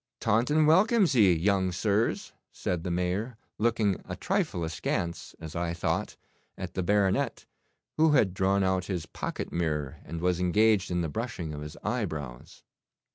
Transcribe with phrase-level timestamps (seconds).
[0.19, 6.17] 'Taunton welcomes ye, young sirs,' said the Mayor, looking a trifle askance, as I thought,
[6.57, 7.45] at the baronet,
[7.97, 11.77] who had drawn out his pocket mirror, and was engaged in the brushing of his
[11.83, 12.63] eyebrows.